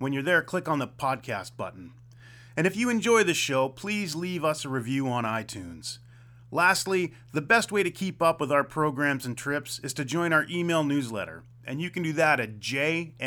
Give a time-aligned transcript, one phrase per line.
[0.00, 1.92] When you're there, click on the podcast button.
[2.56, 5.98] And if you enjoy the show, please leave us a review on iTunes.
[6.52, 10.32] Lastly, the best way to keep up with our programs and trips is to join
[10.32, 13.18] our email newsletter, and you can do that at jmbnews.com.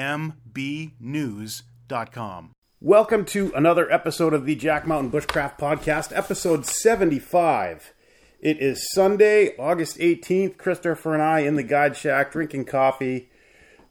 [2.80, 7.94] Welcome to another episode of the Jack Mountain Bushcraft Podcast, episode 75.
[8.40, 10.58] It is Sunday, August 18th.
[10.58, 13.30] Christopher and I in the guide shack drinking coffee,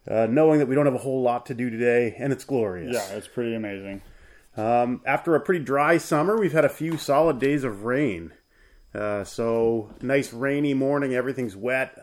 [0.08, 2.94] uh, knowing that we don't have a whole lot to do today, and it's glorious.
[2.94, 4.02] Yeah, it's pretty amazing.
[4.56, 8.32] Um, after a pretty dry summer, we've had a few solid days of rain.
[8.94, 11.96] Uh, so, nice rainy morning, everything's wet,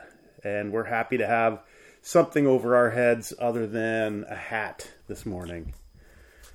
[0.44, 1.60] and we're happy to have
[2.02, 5.74] something over our heads other than a hat this morning.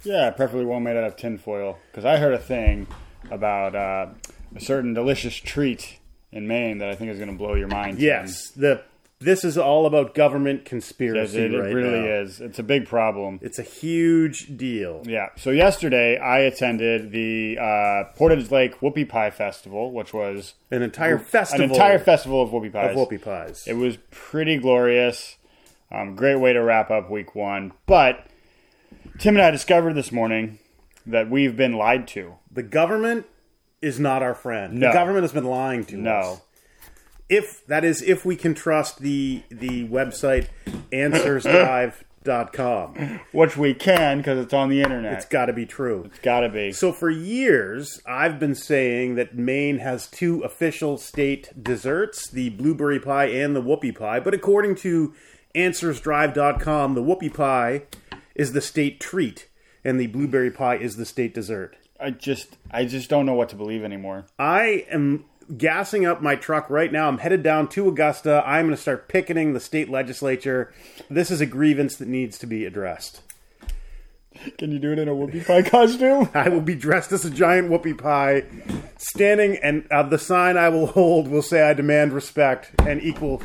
[0.02, 1.78] Yeah, preferably one made out of tinfoil.
[1.90, 2.86] Because I heard a thing
[3.30, 4.06] about uh,
[4.56, 5.98] a certain delicious treat
[6.32, 7.98] in Maine that I think is going to blow your mind.
[7.98, 8.82] Yes, the
[9.22, 12.20] this is all about government Yes, conspiracy it, it right really now.
[12.22, 12.40] is.
[12.40, 13.38] It's a big problem.
[13.42, 15.02] It's a huge deal.
[15.06, 15.28] Yeah.
[15.36, 21.18] So yesterday I attended the uh, Portage Lake Whoopie Pie Festival, which was An entire
[21.18, 22.90] festival an entire festival of whoopie pies.
[22.90, 23.64] of whoopie pies.
[23.66, 25.36] It was pretty glorious.
[25.90, 27.72] Um, great way to wrap up week one.
[27.86, 28.26] But
[29.18, 30.58] Tim and I discovered this morning
[31.06, 32.34] that we've been lied to.
[32.50, 33.26] the government
[33.80, 34.74] is not our friend.
[34.74, 34.86] No.
[34.86, 36.02] The government has been lying to us.
[36.02, 36.40] No.
[37.32, 40.46] If that is if we can trust the the website
[40.92, 43.20] answersdrive.com.
[43.32, 45.14] Which we can because it's on the internet.
[45.14, 46.04] It's got to be true.
[46.04, 46.70] It's gotta be.
[46.72, 53.00] So for years, I've been saying that Maine has two official state desserts, the blueberry
[53.00, 54.20] pie and the whoopie pie.
[54.20, 55.12] But according to
[55.54, 57.82] AnswersDrive.com, the whoopie pie
[58.34, 59.48] is the state treat,
[59.84, 61.76] and the blueberry pie is the state dessert.
[61.98, 64.26] I just I just don't know what to believe anymore.
[64.38, 65.24] I am
[65.56, 67.08] gassing up my truck right now.
[67.08, 68.42] I'm headed down to Augusta.
[68.46, 70.72] I'm going to start picketing the state legislature.
[71.10, 73.22] This is a grievance that needs to be addressed.
[74.58, 76.28] Can you do it in a whoopie pie costume?
[76.34, 78.44] I will be dressed as a giant whoopie pie,
[78.96, 83.42] standing, and uh, the sign I will hold will say, "I demand respect and equal."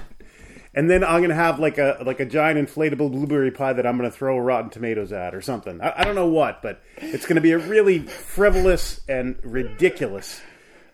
[0.74, 3.98] And then I'm gonna have like a like a giant inflatable blueberry pie that I'm
[3.98, 5.82] gonna throw rotten tomatoes at or something.
[5.82, 10.42] I, I don't know what, but it's gonna be a really frivolous and ridiculous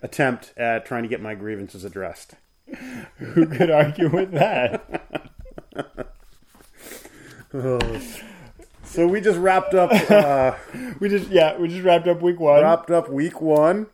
[0.03, 2.35] attempt at trying to get my grievances addressed.
[3.17, 5.01] Who could argue with that?
[8.85, 10.55] So we just wrapped up uh,
[10.99, 12.61] We just yeah, we just wrapped up week one.
[12.61, 13.87] wrapped up week one.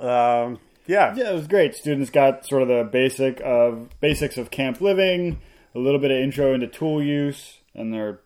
[0.00, 1.74] Um, yeah, Yeah, it was great.
[1.74, 5.40] Students got sort of the basic of basics of camp living,
[5.74, 8.20] a little bit of intro into tool use, and they're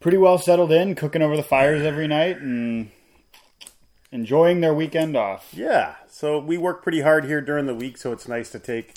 [0.00, 2.90] pretty well settled in, cooking over the fires every night and
[4.10, 5.48] enjoying their weekend off.
[5.52, 5.96] Yeah.
[6.08, 8.94] So we work pretty hard here during the week, so it's nice to take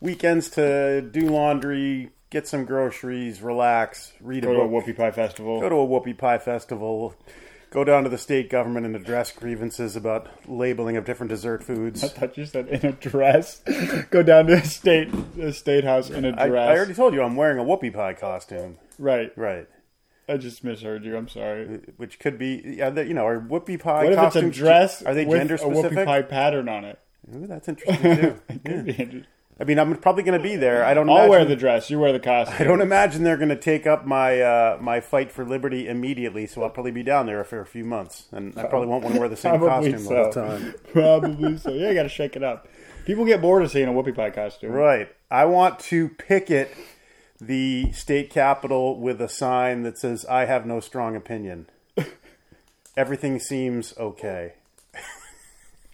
[0.00, 4.96] weekends to do laundry, get some groceries, relax, read Go a to a book, whoopie
[4.96, 5.60] pie festival.
[5.60, 7.14] go to a whoopie pie festival,
[7.70, 12.04] go down to the state government and address grievances about labeling of different dessert foods.
[12.04, 13.62] I thought you said in a dress.
[14.10, 16.68] Go down to a state a state house in a dress.
[16.68, 18.76] I already told you I'm wearing a whoopie pie costume.
[18.98, 19.32] right.
[19.36, 19.68] Right.
[20.30, 21.16] I just misheard you.
[21.16, 21.80] I'm sorry.
[21.96, 24.56] Which could be, yeah, the- you know, are whoopie pie What if it's a costumes?
[24.56, 26.06] dress Are they with gender a whoopie specific?
[26.06, 26.98] pie pattern on it?
[27.34, 28.40] Ooh, that's interesting too.
[28.64, 29.26] Could be interesting.
[29.60, 30.82] I mean, I'm probably going to be there.
[30.86, 31.04] I don't.
[31.06, 31.12] Know.
[31.12, 31.90] I'll imagine, wear the dress.
[31.90, 32.56] You wear the costume.
[32.58, 36.46] I don't imagine they're going to take up my uh, my fight for liberty immediately.
[36.46, 39.16] So I'll probably be down there for a few months, and I probably won't want
[39.16, 40.46] to wear the same Probably costume all the so.
[40.46, 40.74] time.
[40.94, 41.72] Probably so.
[41.74, 42.68] Yeah, you got to shake it up.
[43.04, 44.72] People get bored of seeing a whoopie pie costume.
[44.72, 45.10] Right.
[45.30, 46.74] I want to picket
[47.40, 51.68] the state capitol with a sign that says "I have no strong opinion."
[52.96, 54.54] Everything seems okay.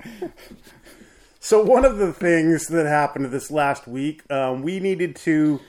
[1.41, 5.61] so one of the things that happened this last week, um, we needed to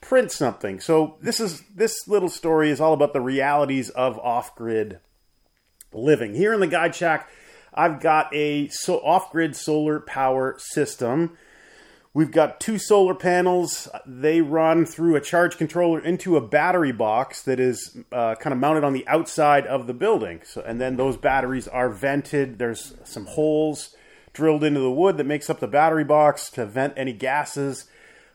[0.00, 0.80] print something.
[0.80, 5.00] So this is this little story is all about the realities of off-grid
[5.92, 6.34] living.
[6.34, 7.28] Here in the Guide Shack,
[7.72, 11.36] I've got a so off-grid solar power system.
[12.14, 13.88] We've got two solar panels.
[14.06, 18.60] They run through a charge controller into a battery box that is uh, kind of
[18.60, 20.42] mounted on the outside of the building.
[20.44, 22.60] So, and then those batteries are vented.
[22.60, 23.96] There's some holes
[24.32, 27.86] drilled into the wood that makes up the battery box to vent any gases.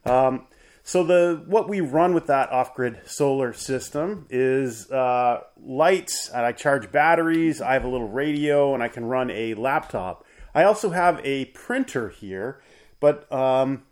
[0.04, 0.48] Um,
[0.84, 6.52] so the what we run with that off-grid solar system is uh, lights, and I
[6.52, 7.62] charge batteries.
[7.62, 10.26] I have a little radio, and I can run a laptop.
[10.54, 12.60] I also have a printer here,
[13.00, 13.84] but um,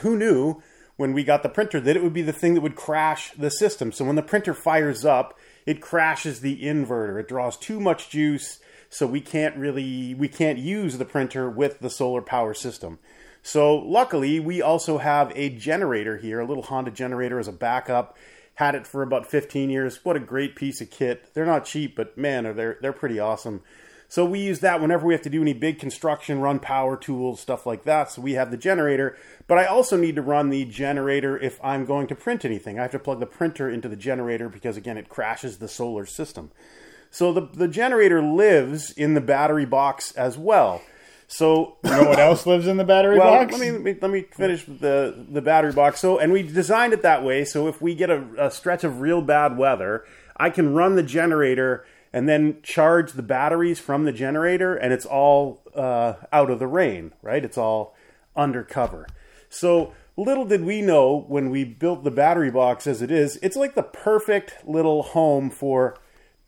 [0.00, 0.62] who knew
[0.96, 3.50] when we got the printer that it would be the thing that would crash the
[3.50, 3.92] system?
[3.92, 7.20] So when the printer fires up, it crashes the inverter.
[7.20, 11.80] It draws too much juice, so we can't really we can't use the printer with
[11.80, 12.98] the solar power system.
[13.42, 18.16] So luckily, we also have a generator here, a little Honda generator as a backup.
[18.54, 20.02] Had it for about 15 years.
[20.02, 21.32] What a great piece of kit.
[21.34, 23.62] They're not cheap, but man, they're they're pretty awesome.
[24.08, 27.40] So we use that whenever we have to do any big construction, run power tools,
[27.40, 28.10] stuff like that.
[28.12, 29.16] So we have the generator,
[29.46, 32.78] but I also need to run the generator if I'm going to print anything.
[32.78, 36.06] I have to plug the printer into the generator because again, it crashes the solar
[36.06, 36.50] system.
[37.10, 40.82] So the the generator lives in the battery box as well.
[41.28, 43.52] So You know what else lives in the battery well, box?
[43.52, 46.00] let me, let me let me finish the the battery box.
[46.00, 47.44] So, and we designed it that way.
[47.44, 50.04] So, if we get a, a stretch of real bad weather,
[50.36, 51.84] I can run the generator
[52.16, 56.66] and then charge the batteries from the generator, and it's all uh, out of the
[56.66, 57.12] rain.
[57.20, 57.44] Right?
[57.44, 57.94] It's all
[58.34, 59.06] undercover.
[59.50, 63.54] So, little did we know when we built the battery box as it is, it's
[63.54, 65.98] like the perfect little home for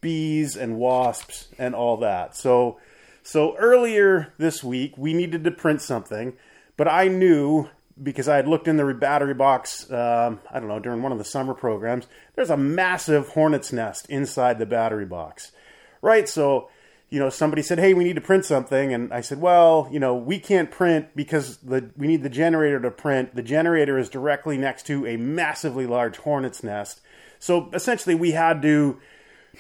[0.01, 2.35] bees and wasps and all that.
[2.35, 2.79] So
[3.23, 6.33] so earlier this week, we needed to print something,
[6.79, 7.69] but I knew
[8.03, 11.19] because I had looked in the battery box, um, I don't know, during one of
[11.19, 12.07] the summer programs,
[12.37, 15.53] there's a massive hornet's nest inside the battery box.
[16.03, 16.29] Right?
[16.29, 16.69] So,
[17.11, 18.93] you know, somebody said, hey, we need to print something.
[18.93, 22.81] And I said, well, you know, we can't print because the, we need the generator
[22.81, 23.35] to print.
[23.35, 27.01] The generator is directly next to a massively large hornet's nest.
[27.39, 28.99] So essentially, we had to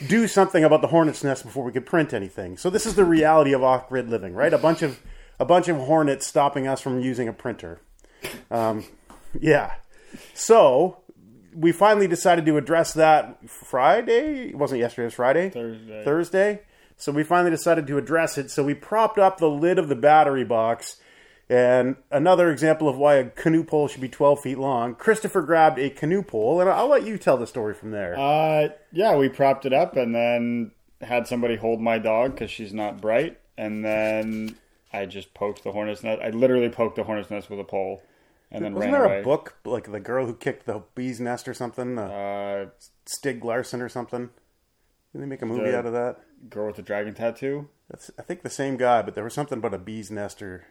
[0.06, 2.56] do something about the hornet's nest before we could print anything.
[2.56, 4.52] So this is the reality of off-grid living, right?
[4.52, 5.00] A bunch of
[5.40, 7.80] a bunch of hornets stopping us from using a printer.
[8.50, 8.84] Um,
[9.40, 9.74] yeah.
[10.34, 10.98] So
[11.58, 14.50] we finally decided to address that Friday.
[14.50, 15.04] It wasn't yesterday.
[15.04, 15.50] It was Friday.
[15.50, 16.04] Thursday.
[16.04, 16.60] Thursday.
[16.96, 18.50] So we finally decided to address it.
[18.50, 20.96] So we propped up the lid of the battery box.
[21.50, 24.94] And another example of why a canoe pole should be 12 feet long.
[24.94, 28.18] Christopher grabbed a canoe pole, and I'll let you tell the story from there.
[28.18, 32.74] Uh, yeah, we propped it up and then had somebody hold my dog because she's
[32.74, 34.56] not bright, and then
[34.92, 36.20] I just poked the hornet's nest.
[36.22, 38.02] I literally poked the hornet's nest with a pole,
[38.50, 39.20] and then Wasn't there away.
[39.20, 41.98] a book like the girl who kicked the bee's nest or something?
[41.98, 42.66] Uh, Uh,
[43.06, 44.30] Stieg Larsson or something?
[45.12, 46.20] Did they make a movie out of that?
[46.50, 47.68] girl with the dragon tattoo.
[47.90, 50.66] That's I think the same guy, but there was something about a bee's nest or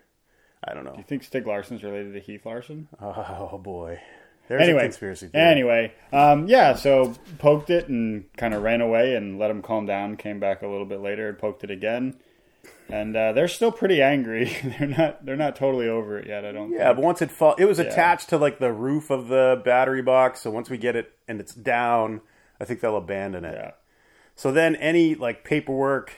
[0.63, 0.91] I don't know.
[0.93, 2.87] Do you think Stieg Larsson's related to Heath Larson?
[3.01, 3.99] Oh boy,
[4.47, 5.43] there's a anyway, conspiracy theory.
[5.43, 6.73] anyway, um, yeah.
[6.75, 10.15] So poked it and kind of ran away and let him calm down.
[10.15, 12.15] Came back a little bit later and poked it again,
[12.89, 14.45] and uh, they're still pretty angry.
[14.79, 15.25] they're not.
[15.25, 16.45] They're not totally over it yet.
[16.45, 16.71] I don't.
[16.71, 16.97] Yeah, think.
[16.97, 20.41] but once it fall, it was attached to like the roof of the battery box.
[20.41, 22.21] So once we get it and it's down,
[22.59, 23.55] I think they'll abandon it.
[23.55, 23.71] yeah.
[24.35, 26.13] So then any like paperwork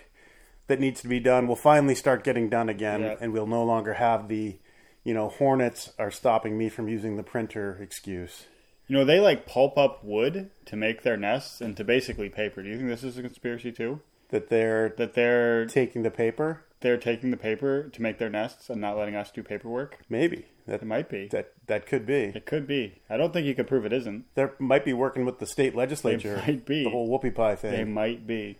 [0.67, 3.15] that needs to be done will finally start getting done again, Yeah.
[3.19, 4.59] and we'll no longer have the,
[5.03, 8.45] you know, hornets are stopping me from using the printer excuse.
[8.87, 12.61] You know, they like pulp up wood to make their nests into basically paper.
[12.61, 14.01] Do you think this is a conspiracy too?
[14.29, 18.69] That they're That they're taking the paper, they're taking the paper to make their nests
[18.69, 19.99] and not letting us do paperwork?
[20.09, 21.27] maybe that It might be.
[21.29, 22.31] that that could be.
[22.35, 23.01] It could be.
[23.09, 24.25] I don't think you could prove it isn't.
[24.35, 26.41] They might be working with the state legislature.
[26.45, 26.83] might be.
[26.83, 27.71] the whole whoopie pie thing.
[27.71, 28.57] They might be.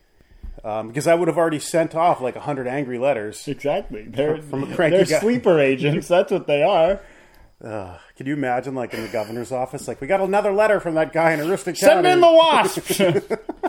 [0.64, 3.48] Um, because I would have already sent off like a hundred angry letters.
[3.48, 4.02] Exactly.
[4.04, 5.20] They're From a cranky they're guy.
[5.20, 6.08] sleeper agents.
[6.10, 7.00] That's what they are.
[7.64, 10.96] Uh, could you imagine, like in the governor's office, like we got another letter from
[10.96, 12.10] that guy in Aroostook Send County.
[12.10, 12.80] in the wasp.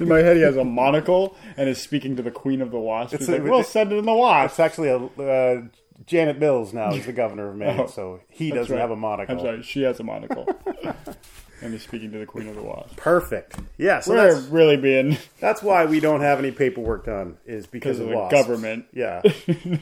[0.00, 2.78] in my head, he has a monocle and is speaking to the queen of the
[2.78, 3.18] wasps.
[3.18, 5.62] He's a- like, "We'll send it in the wasp." It's actually a uh,
[6.06, 8.80] Janet Mills now is the governor of Maine, Oh, so he doesn't right.
[8.80, 9.34] have a monocle.
[9.36, 10.46] I'm sorry, she has a monocle.
[11.62, 12.92] and is speaking to the queen of the wasps.
[12.96, 13.56] Perfect.
[13.78, 17.66] Yeah, so We're that's really being that's why we don't have any paperwork done is
[17.66, 18.34] because because of of the wasps.
[18.34, 18.84] government.
[18.92, 19.22] Yeah.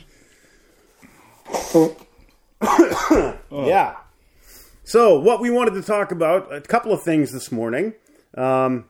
[3.50, 3.96] yeah.
[4.84, 7.94] So, what we wanted to talk about, a couple of things this morning.
[8.36, 8.86] Um,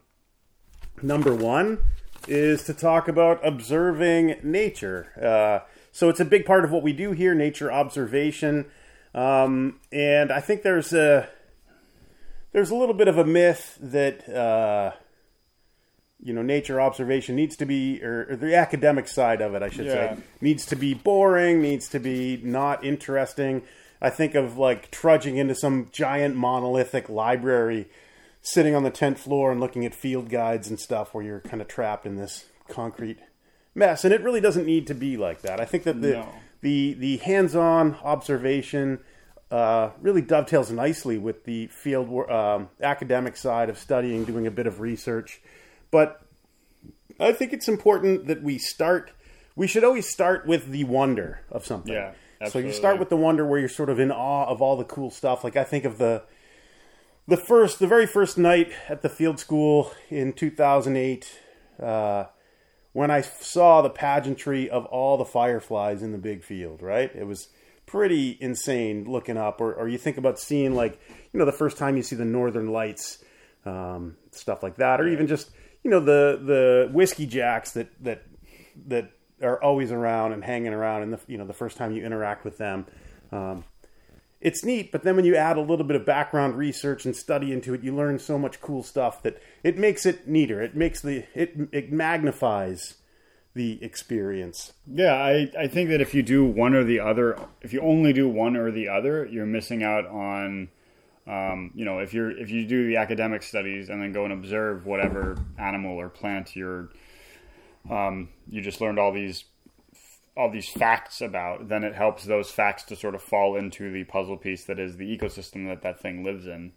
[1.04, 1.78] number one
[2.26, 5.08] is to talk about observing nature.
[5.20, 8.66] Uh, so, it's a big part of what we do here, nature observation.
[9.14, 11.28] Um, and I think there's a
[12.52, 14.92] there's a little bit of a myth that uh,
[16.24, 19.68] you know, nature observation needs to be, or, or the academic side of it, I
[19.68, 20.16] should Yeah.
[20.16, 23.62] say, needs to be boring, needs to be not interesting.
[24.00, 27.88] I think of like trudging into some giant monolithic library,
[28.46, 31.60] sitting on the 10th floor and looking at field guides and stuff where you're kind
[31.62, 33.18] of trapped in this concrete
[33.74, 34.04] mess.
[34.04, 35.60] And it really doesn't need to be like that.
[35.60, 36.28] I think that the, No.
[36.60, 39.00] the, the hands on observation
[39.50, 44.50] uh, really dovetails nicely with the field wor- um, academic side of studying, doing a
[44.50, 45.40] bit of research.
[45.90, 46.20] But
[47.18, 49.12] I think it's important that we start.
[49.56, 51.92] We should always start with the wonder of something.
[51.94, 52.12] Yeah,
[52.48, 54.84] So you start with the wonder where you're sort of in awe of all the
[54.84, 55.44] cool stuff.
[55.44, 56.24] Like I think of the
[57.26, 61.40] the first, the very first night at the field school in 2008,
[61.82, 62.24] uh,
[62.92, 66.82] when I saw the pageantry of all the fireflies in the big field.
[66.82, 67.48] Right, it was
[67.86, 69.60] pretty insane looking up.
[69.60, 70.98] Or, or you think about seeing like
[71.32, 73.22] you know the first time you see the northern lights,
[73.66, 75.50] um, stuff like that, or even just
[75.82, 78.22] you know the the whiskey jacks that that
[78.86, 79.10] that
[79.42, 82.44] are always around and hanging around, and the you know the first time you interact
[82.44, 82.86] with them.
[83.32, 83.64] Um,
[84.44, 87.50] it's neat, but then when you add a little bit of background research and study
[87.50, 90.60] into it, you learn so much cool stuff that it makes it neater.
[90.60, 92.96] It makes the it it magnifies
[93.54, 94.74] the experience.
[94.86, 98.12] Yeah, I, I think that if you do one or the other, if you only
[98.12, 100.68] do one or the other, you're missing out on,
[101.26, 104.32] um, you know, if you're if you do the academic studies and then go and
[104.32, 106.90] observe whatever animal or plant you're,
[107.90, 109.44] um, you just learned all these
[110.36, 114.04] all these facts about, then it helps those facts to sort of fall into the
[114.04, 116.72] puzzle piece that is the ecosystem that that thing lives in,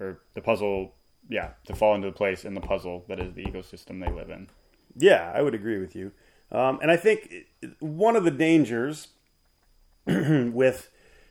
[0.00, 0.94] or the puzzle,
[1.28, 4.30] yeah, to fall into the place in the puzzle that is the ecosystem they live
[4.30, 4.48] in.
[4.96, 6.12] Yeah, I would agree with you.
[6.50, 7.32] Um, and I think
[7.80, 9.08] one of the dangers
[10.06, 10.90] with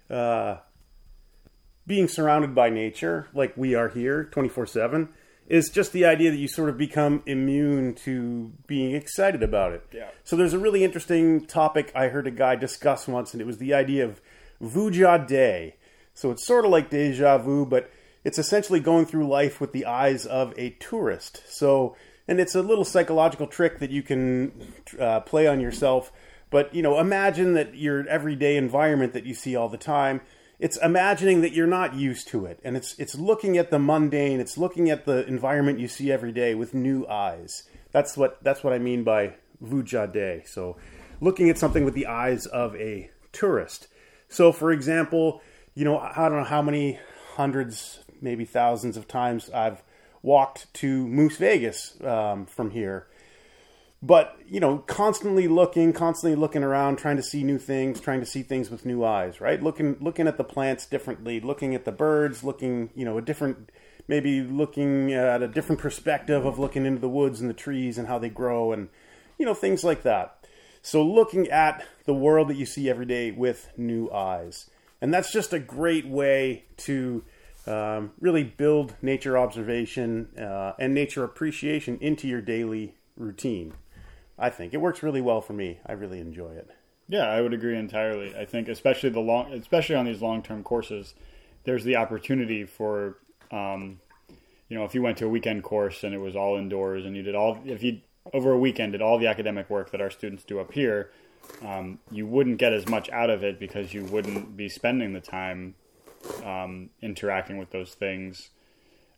[0.10, 0.58] uh,
[1.88, 5.10] being surrounded by nature, like we are here 24 7,
[5.52, 9.86] is just the idea that you sort of become immune to being excited about it.
[9.92, 10.08] Yeah.
[10.24, 13.58] So there's a really interesting topic I heard a guy discuss once, and it was
[13.58, 14.22] the idea of
[14.64, 15.76] vuja de.
[16.14, 17.92] So it's sort of like deja vu, but
[18.24, 21.44] it's essentially going through life with the eyes of a tourist.
[21.50, 21.98] So,
[22.30, 24.54] and it's a little psychological trick that you can
[24.98, 26.14] uh, play on yourself.
[26.50, 30.22] But you know, imagine that your everyday environment that you see all the time.
[30.62, 34.40] It's imagining that you're not used to it, and it's it's looking at the mundane.
[34.40, 37.64] It's looking at the environment you see every day with new eyes.
[37.92, 40.44] That's what that's what I mean by vuja de.
[40.46, 40.78] So,
[41.20, 43.88] looking at something with the eyes of a tourist.
[44.30, 45.42] So, for example,
[45.74, 47.00] you know, I don't know how many
[47.34, 49.82] hundreds, maybe thousands of times I've
[50.22, 53.08] walked to Moose Vegas um, from here.
[54.04, 58.26] But, you know, constantly looking, constantly looking around, trying to see new things, trying to
[58.26, 59.62] see things with new eyes, right?
[59.62, 63.70] Looking looking at the plants differently, looking at the birds, looking, you know, a different
[64.08, 68.08] maybe looking at a different perspective of looking into the woods and the trees and
[68.08, 68.90] how they grow and
[69.42, 70.38] you know, things like that.
[70.84, 74.70] So looking at the world that you see every day with new eyes.
[75.02, 77.24] And that's just a great way to
[77.66, 83.74] um, really build nature observation uh, and nature appreciation into your daily routine.
[84.42, 85.80] I think it works really well for me.
[85.86, 86.70] I really enjoy it.
[87.08, 88.36] Yeah, I would agree entirely.
[88.36, 91.14] I think especially the long, especially on these long term courses,
[91.64, 93.20] there's the opportunity for,
[93.52, 94.00] um,
[94.68, 97.16] you know, if you went to a weekend course and it was all indoors and
[97.16, 98.02] you did all, if you
[98.34, 101.12] over a weekend did all the academic work that our students do up here,
[101.64, 105.22] um, you wouldn't get as much out of it because you wouldn't be spending the
[105.22, 105.76] time
[106.44, 108.50] um, interacting with those things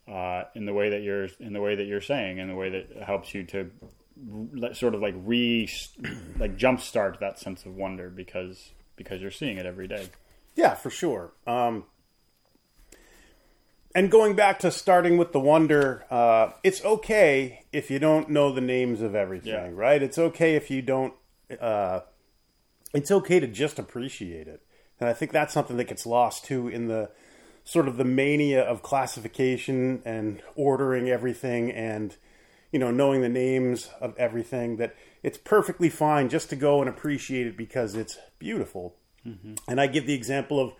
[0.08, 2.70] uh, in the way that you're in the way that you're saying, in the way
[2.70, 3.70] that helps you to
[4.74, 5.70] sort of like re
[6.40, 10.10] like jumpstart that sense of wonder because because you're seeing it every day.
[10.56, 11.32] Yeah, for sure.
[11.48, 11.86] Um,
[13.96, 18.52] and going back to starting with the wonder, uh, it's okay if you don't know
[18.52, 19.70] the names of everything, Yeah.
[19.74, 20.02] right?
[20.02, 21.14] It's okay if you don't.
[21.60, 22.02] Uh,
[22.94, 24.62] it's okay to just appreciate it,
[25.00, 27.12] and I think that's something that gets lost too in the
[27.64, 32.16] sort of the mania of classification and ordering everything and
[32.74, 36.90] you know knowing the names of everything that it's perfectly fine just to go and
[36.90, 38.96] appreciate it because it's beautiful.
[39.26, 39.54] Mm-hmm.
[39.70, 40.74] And i give the example of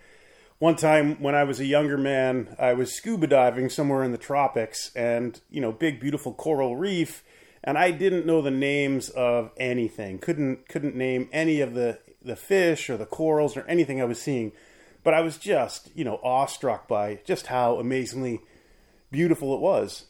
[0.58, 4.18] one time when i was a younger man i was scuba diving somewhere in the
[4.18, 7.24] tropics and you know big beautiful coral reef
[7.62, 10.18] and i didn't know the names of anything.
[10.18, 14.20] Couldn't couldn't name any of the the fish or the corals or anything i was
[14.20, 14.52] seeing.
[15.02, 18.40] But I was just, you know, awestruck by just how amazingly
[19.10, 20.06] beautiful it was.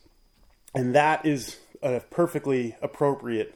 [0.73, 1.59] And that is
[1.93, 3.55] a perfectly appropriate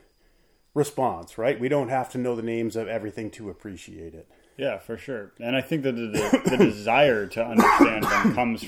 [0.74, 1.58] response, right?
[1.58, 4.28] We don't have to know the names of everything to appreciate it.
[4.58, 5.32] Yeah, for sure.
[5.40, 8.64] And I think that the, the, desire to understand them comes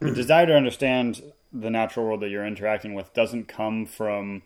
[0.00, 4.42] the desire to understand the natural world that you're interacting with doesn't come from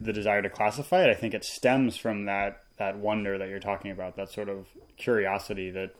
[0.00, 1.10] the desire to classify it.
[1.10, 4.66] I think it stems from that that wonder that you're talking about, that sort of
[4.98, 5.94] curiosity that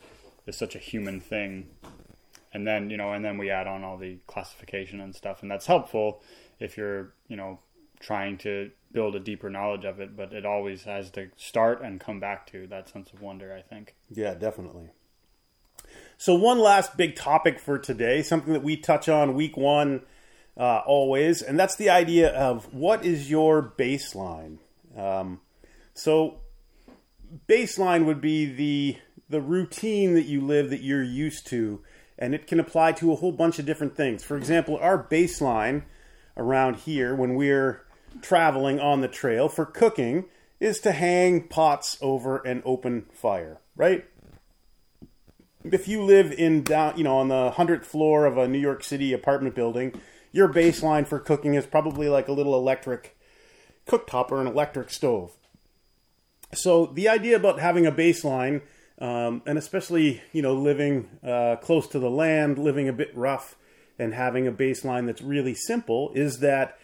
[0.47, 1.69] is such a human thing.
[2.53, 5.51] And then you know, and then we add on all the classification and stuff, and
[5.51, 6.23] that's helpful
[6.61, 7.59] if you're you know
[8.01, 10.17] trying to build a deeper knowledge of it.
[10.17, 13.55] But it always has to start and come back to that sense of wonder.
[13.55, 13.95] I think.
[14.11, 14.91] Yeah, definitely.
[16.19, 20.03] So, one last big topic for today, something that we touch on week one
[20.57, 24.59] uh, always, and that's the idea of what is your baseline.
[24.97, 25.41] Um,
[25.93, 26.41] so,
[27.47, 28.97] baseline would be the
[29.29, 31.83] the routine that you live that you're used to,
[32.19, 34.25] and it can apply to a whole bunch of different things.
[34.25, 35.83] For example, our baseline
[36.37, 37.83] around here when we're
[38.23, 40.27] traveling on the trail for cooking
[40.59, 44.07] is to hang pots over an open fire, right?
[45.73, 48.85] if you live in down, you know, on the hundredth floor of a New York
[48.85, 50.01] City apartment building,
[50.33, 53.17] your baseline for cooking is probably like a little electric
[53.87, 55.33] cooktop or an electric stove.
[56.53, 58.63] So the idea about having a baseline,
[58.99, 63.57] um, and especially you know living uh, close to the land, living a bit rough,
[63.99, 66.79] and having a baseline that's really simple, is that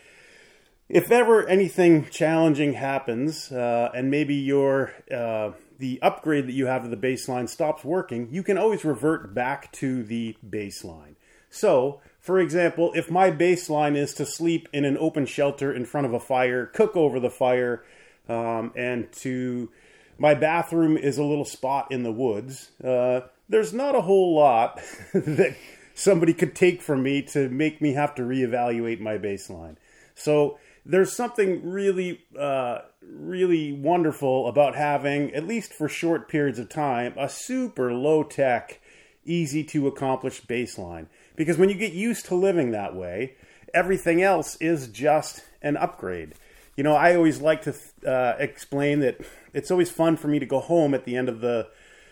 [0.92, 6.82] if ever anything challenging happens, uh, and maybe your uh, the upgrade that you have
[6.82, 11.14] to the baseline stops working, you can always revert back to the baseline.
[11.48, 16.06] So, for example, if my baseline is to sleep in an open shelter in front
[16.06, 17.82] of a fire, cook over the fire,
[18.28, 19.70] um, and to
[20.18, 24.78] my bathroom is a little spot in the woods, uh, there's not a whole lot
[25.14, 25.56] that
[25.94, 29.76] somebody could take from me to make me have to reevaluate my baseline.
[30.14, 36.68] So, there's something really, uh, really wonderful about having, at least for short periods of
[36.68, 38.80] time, a super low tech,
[39.24, 41.06] easy to accomplish baseline.
[41.36, 43.34] Because when you get used to living that way,
[43.72, 46.34] everything else is just an upgrade.
[46.76, 47.74] You know, I always like to
[48.06, 49.20] uh, explain that
[49.52, 51.68] it's always fun for me to go home at the end of the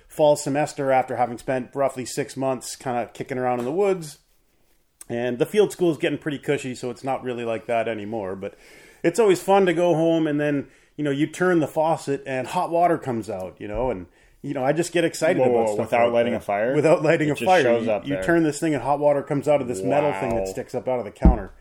[0.07, 4.19] fall semester after having spent roughly six months kind of kicking around in the woods
[5.11, 8.37] and the field school is getting pretty cushy, so it's not really like that anymore.
[8.37, 8.55] But
[9.03, 12.47] it's always fun to go home and then, you know, you turn the faucet and
[12.47, 14.07] hot water comes out, you know, and
[14.43, 16.39] you know, I just get excited Whoa, about stuff without like lighting that.
[16.39, 16.75] a fire?
[16.75, 18.23] Without lighting It a just fire, shows you, up you there.
[18.23, 20.89] turn this thing and hot water comes out of this metal thing that sticks up
[20.89, 21.53] out of the counter.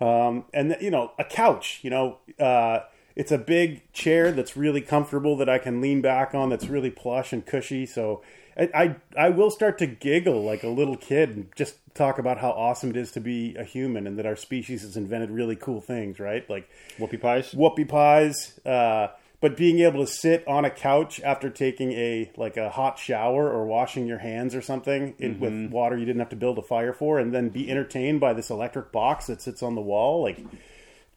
[0.00, 1.80] Um, and you know, a couch.
[1.82, 2.80] You know, uh,
[3.16, 6.50] it's a big chair that's really comfortable that I can lean back on.
[6.50, 7.86] That's really plush and cushy.
[7.86, 8.22] So
[8.58, 12.38] I I, I will start to giggle like a little kid and just talk about
[12.38, 15.56] how awesome it is to be a human and that our species has invented really
[15.56, 16.18] cool things.
[16.18, 17.52] Right, like Whoopie pies.
[17.52, 18.58] whoopie pies.
[18.64, 19.08] Uh,
[19.40, 23.50] but being able to sit on a couch after taking a like a hot shower
[23.50, 26.62] or washing your hands or something in, with water you didn't have to build a
[26.62, 30.22] fire for, and then be entertained by this electric box that sits on the wall,
[30.22, 30.38] like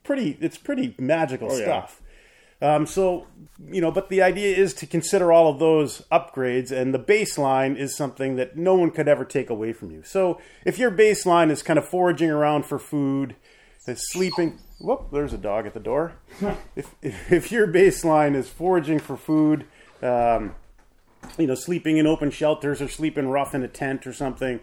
[0.03, 0.37] pretty.
[0.41, 1.63] It's pretty magical yeah.
[1.63, 2.01] stuff.
[2.61, 3.27] Um, so
[3.71, 7.77] you know, but the idea is to consider all of those upgrades, and the baseline
[7.77, 10.03] is something that no one could ever take away from you.
[10.03, 13.35] So if your baseline is kind of foraging around for food,
[13.87, 14.59] is sleeping.
[14.79, 15.09] Whoop!
[15.11, 16.13] There's a dog at the door.
[16.75, 19.65] if, if if your baseline is foraging for food,
[20.01, 20.55] um,
[21.37, 24.59] you know, sleeping in open shelters or sleeping rough in a tent or something,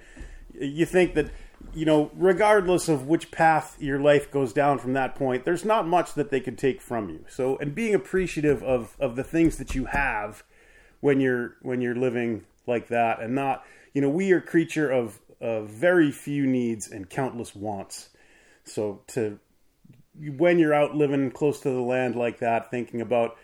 [0.59, 1.31] you think that
[1.77, 5.87] you know, regardless of which path your life goes down from that point, there's not
[5.87, 7.25] much that they can take from you.
[7.29, 10.43] So, and being appreciative of of the things that you have
[11.01, 13.63] when you're when you're living like that, and not,
[13.93, 18.09] you know, we are creature of of very few needs and countless wants.
[18.65, 19.39] So to
[20.19, 23.37] when you're out living close to the land like that, thinking about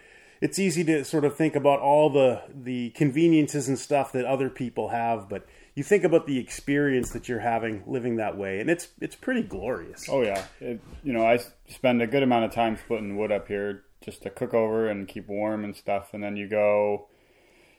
[0.43, 4.51] it's easy to sort of think about all the the conveniences and stuff that other
[4.51, 8.69] people have, but you think about the experience that you're having living that way, and
[8.69, 10.09] it's it's pretty glorious.
[10.11, 13.47] Oh yeah, it, you know I spend a good amount of time splitting wood up
[13.47, 17.07] here just to cook over and keep warm and stuff, and then you go,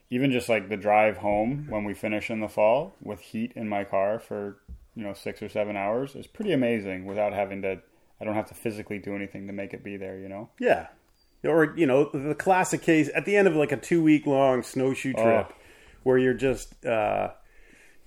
[0.10, 3.68] even just like the drive home when we finish in the fall with heat in
[3.68, 4.62] my car for
[4.96, 7.82] you know six or seven hours is pretty amazing without having to.
[8.22, 10.50] I don't have to physically do anything to make it be there, you know.
[10.58, 10.88] Yeah.
[11.46, 14.64] Or, you know, the classic case at the end of like a two week long
[14.64, 15.54] snowshoe trip Oh.
[16.04, 17.32] where you're just, uh,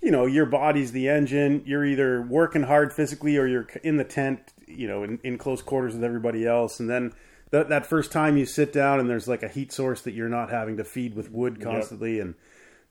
[0.02, 1.62] you know, your body's the engine.
[1.66, 5.60] You're either working hard physically or you're in the tent, you know, in, in close
[5.62, 6.80] quarters with everybody else.
[6.80, 7.12] And then
[7.50, 10.28] that, that first time you sit down and there's like a heat source that you're
[10.28, 12.20] not having to feed with wood constantly.
[12.20, 12.34] And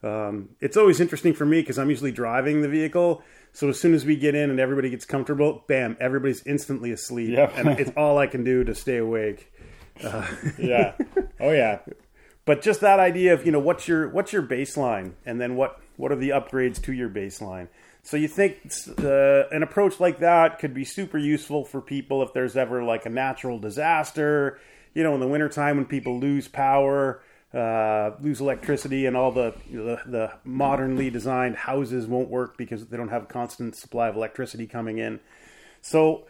[0.04, 3.24] um, it's always interesting for me because I'm usually driving the vehicle.
[3.54, 7.32] So as soon as we get in and everybody gets comfortable, bam, everybody's instantly asleep.
[7.32, 7.54] Yep.
[7.56, 9.52] and it's all I can do to stay awake.
[10.58, 10.94] Yeah.
[11.40, 11.80] oh yeah.
[12.46, 15.80] But just that idea of you know what's your what's your baseline, and then what
[15.98, 17.68] what are the upgrades to your baseline.
[18.04, 18.58] So you think
[19.00, 23.08] uh, an approach like that could be super useful for people if there's ever like
[23.08, 24.60] a natural disaster,
[24.94, 29.56] you know, in the wintertime when people lose power, uh, lose electricity, and all the,
[29.72, 34.16] the the modernly designed houses won't work because they don't have a constant supply of
[34.16, 35.20] electricity coming in.
[35.82, 36.26] So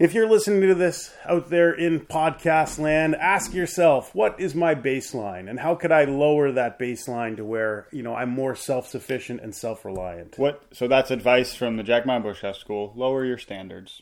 [0.00, 4.74] if you're listening to this out there in podcast land, ask yourself, what is my
[4.74, 9.42] baseline and how could I lower that baseline to where, you know, I'm more self-sufficient
[9.42, 10.38] and self-reliant?
[10.38, 10.62] What?
[10.72, 12.94] So that's advice from the Jack Mountain Bushcraft School.
[12.96, 14.00] Lower your standards.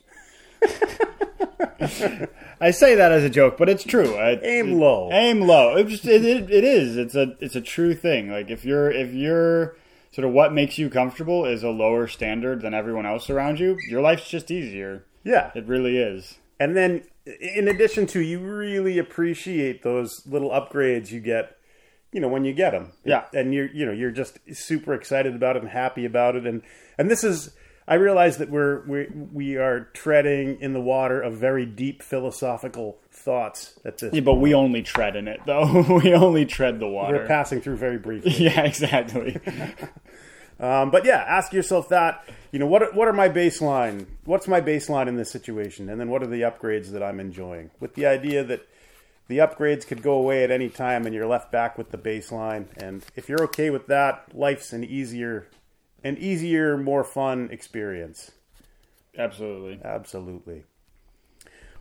[2.60, 4.14] I say that as a joke, but it's true.
[4.14, 5.10] I, Aim low.
[5.10, 5.76] Aim low.
[5.76, 6.96] It, just, it, it, it is.
[6.96, 8.30] It's a it's a true thing.
[8.30, 9.76] Like if you're if you're
[10.12, 13.76] sort of what makes you comfortable is a lower standard than everyone else around you,
[13.88, 15.04] your life's just easier.
[15.28, 15.50] Yeah.
[15.54, 16.38] It really is.
[16.60, 17.02] And then
[17.40, 21.56] in addition to you really appreciate those little upgrades you get
[22.10, 23.24] you know when you get them Yeah.
[23.34, 26.62] and you're you know you're just super excited about it and happy about it and
[26.96, 27.54] and this is
[27.86, 32.98] i realize that we're we we are treading in the water of very deep philosophical
[33.12, 35.82] thoughts at this Yeah, but we only tread in it though.
[36.02, 37.18] we only tread the water.
[37.18, 39.36] we're passing through very briefly yeah, exactly.
[40.60, 44.60] um, but yeah ask yourself that you know what what are my baseline what's my
[44.60, 48.06] baseline in this situation and then what are the upgrades that i'm enjoying with the
[48.06, 48.66] idea that
[49.28, 52.66] the upgrades could go away at any time and you're left back with the baseline
[52.82, 55.46] and if you're okay with that life's an easier
[56.02, 58.30] an easier more fun experience
[59.16, 59.80] Absolutely.
[59.84, 60.64] absolutely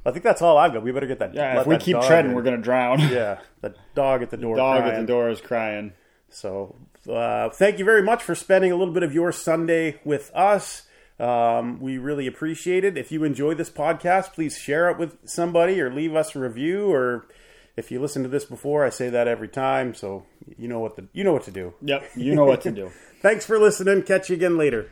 [0.06, 2.32] i think that's all i've got we better get that Yeah, if we keep treading,
[2.32, 2.36] in.
[2.36, 3.00] we're gonna drown.
[3.00, 5.94] yeah the dog at the door The Dog at the door is crying.
[6.30, 6.76] So,
[7.10, 10.84] uh, thank you very much for spending a little bit of your Sunday with us.
[11.20, 12.98] Um, we really appreciate it.
[12.98, 16.92] If you enjoy this podcast, please share it with somebody or leave us a review.
[16.92, 17.26] Or
[17.76, 20.26] if you listen to this before, I say that every time, so
[20.58, 21.74] you know what the, you know what to do.
[21.82, 22.92] Yep, you know what to do.
[23.22, 24.04] Thanks for listening.
[24.04, 24.92] Catch you again later.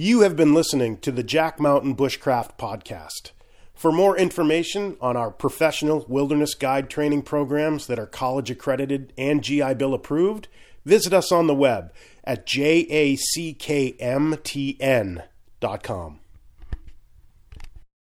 [0.00, 3.32] You have been listening to the Jack Mountain Bushcraft Podcast.
[3.74, 9.42] For more information on our professional wilderness guide training programs that are college accredited and
[9.42, 10.46] GI Bill approved,
[10.84, 13.18] visit us on the web at jackmtn.com.